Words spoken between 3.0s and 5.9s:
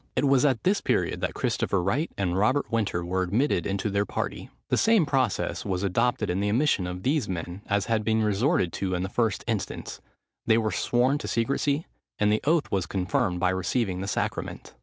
were admitted into their party. The same process was